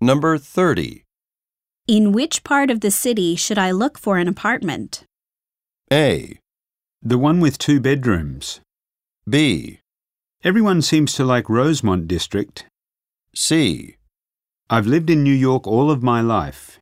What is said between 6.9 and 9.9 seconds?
The one with two bedrooms. B.